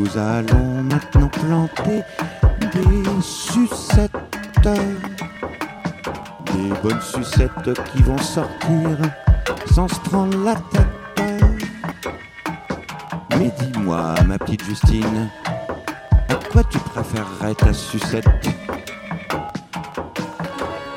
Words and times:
Nous 0.00 0.16
allons 0.16 0.82
maintenant 0.82 1.28
planter 1.28 2.00
des 2.72 3.20
sucettes. 3.20 4.10
Des 6.54 6.72
bonnes 6.82 7.02
sucettes 7.02 7.74
qui 7.92 8.02
vont 8.02 8.16
sortir 8.16 8.96
sans 9.70 9.88
se 9.88 10.00
prendre 10.00 10.42
la 10.42 10.54
tête. 10.54 11.44
Mais 13.38 13.52
dis-moi, 13.58 14.14
ma 14.26 14.38
petite 14.38 14.64
Justine, 14.64 15.28
à 16.30 16.34
quoi 16.50 16.64
tu 16.64 16.78
préférerais 16.78 17.54
ta 17.54 17.74
sucette? 17.74 18.24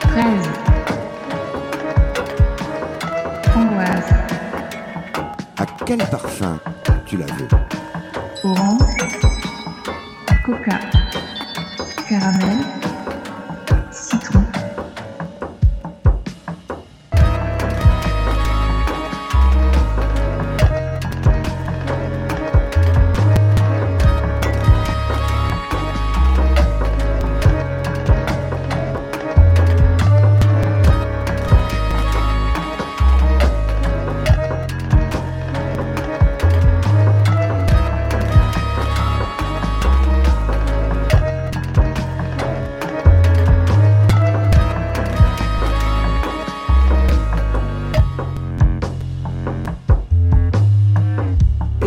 Fraise. 0.00 0.50
Framboise. 3.44 4.12
À 5.56 5.64
quel 5.86 5.98
parfum 6.10 6.58
tu 7.06 7.16
la 7.16 7.24
veux? 7.24 7.48
Orange. 8.42 9.18
Coca. 10.42 10.80
Caramel. 12.08 12.79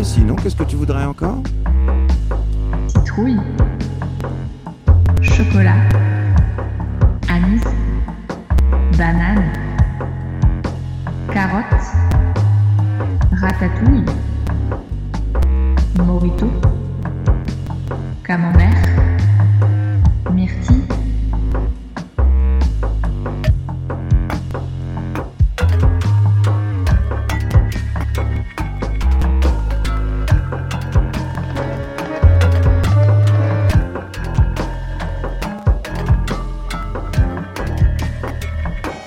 Sinon, 0.04 0.36
qu'est-ce 0.36 0.56
que 0.56 0.64
tu 0.64 0.76
voudrais 0.76 1.06
encore? 1.06 1.42
Citrouille. 2.88 3.40
Chocolat. 5.22 5.78
Anis. 7.30 7.62
Banane. 8.98 9.50
Carotte. 11.34 11.66
Ratatouille. 13.32 14.06
Morito. 16.06 16.52
Camembert. 18.24 18.63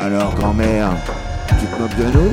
Alors, 0.06 0.36
grand-mère, 0.36 0.90
tu 1.48 1.66
te 1.66 1.82
moques 1.82 1.96
de 1.96 2.04
nous? 2.16 2.30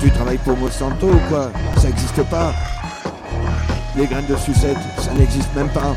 Tu 0.00 0.10
travailles 0.10 0.38
pour 0.38 0.56
Monsanto 0.56 1.06
ou 1.06 1.20
quoi? 1.28 1.52
Ça 1.76 1.86
n'existe 1.86 2.20
pas. 2.24 2.52
Les 3.96 4.08
graines 4.08 4.26
de 4.26 4.34
sucette, 4.34 4.76
ça 4.98 5.12
n'existe 5.12 5.54
même 5.54 5.68
pas. 5.68 5.94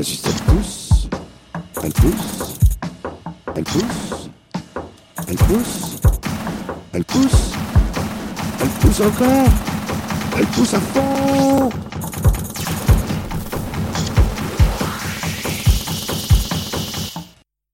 La 0.00 0.04
sucette 0.04 0.42
pousse, 0.44 1.08
elle 1.82 1.92
pousse, 1.92 2.56
elle 3.54 3.64
pousse, 3.64 4.30
elle 5.28 5.36
pousse, 5.36 6.00
elle 6.94 7.04
pousse, 7.04 7.52
elle 8.62 8.68
pousse 8.80 9.00
encore, 9.02 9.46
elle 10.38 10.46
pousse 10.46 10.72
à 10.72 10.80
fond. 10.80 11.68